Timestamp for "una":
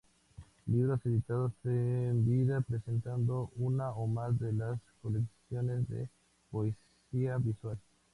3.57-3.91